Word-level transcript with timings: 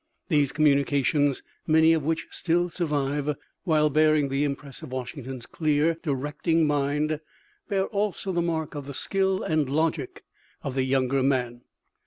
These 0.29 0.51
communications, 0.51 1.43
many 1.67 1.93
of 1.93 2.01
which 2.01 2.25
still 2.31 2.69
survive, 2.69 3.35
while 3.65 3.91
bearing 3.91 4.29
the 4.29 4.43
impress 4.43 4.81
of 4.81 4.91
Washington's 4.91 5.45
clear, 5.45 5.95
directing 6.01 6.65
mind, 6.65 7.19
bear 7.69 7.85
also 7.85 8.31
the 8.31 8.41
mark 8.41 8.73
of 8.73 8.87
the 8.87 8.95
skill 8.95 9.43
and 9.43 9.69
logic 9.69 10.23
of 10.63 10.73
the 10.73 10.85
younger 10.85 11.21
man. 11.21 11.61